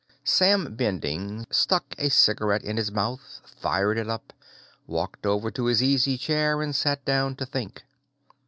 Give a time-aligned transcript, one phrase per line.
[0.23, 4.33] Sam Bending stuck a cigarette in his mouth, fired it up,
[4.87, 7.83] walked over to his easy chair and sat down to think.